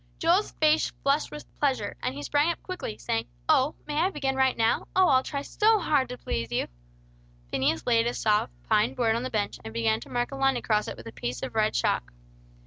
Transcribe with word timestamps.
Joel's 0.17 0.49
face 0.53 0.89
flushed 1.03 1.29
with 1.29 1.45
pleasure, 1.59 1.95
and 2.01 2.15
he 2.15 2.23
sprang 2.23 2.49
up 2.51 2.63
quickly, 2.63 2.97
saying, 2.97 3.27
"May 3.85 3.97
I 3.99 4.09
begin 4.09 4.35
right 4.35 4.57
now? 4.57 4.87
Oh, 4.95 5.07
I'll 5.09 5.21
try 5.21 5.43
so 5.43 5.77
hard 5.77 6.09
to 6.09 6.17
please 6.17 6.51
you!" 6.51 6.65
Phineas 7.51 7.85
laid 7.85 8.07
a 8.07 8.15
soft 8.15 8.51
pine 8.67 8.95
board 8.95 9.13
on 9.15 9.21
the 9.21 9.29
bench, 9.29 9.59
and 9.63 9.71
began 9.71 9.99
to 9.99 10.09
mark 10.09 10.31
a 10.31 10.35
line 10.35 10.57
across 10.57 10.87
it 10.87 10.97
with 10.97 11.05
a 11.05 11.11
piece 11.11 11.43
of 11.43 11.53
red 11.53 11.75
chalk. 11.75 12.11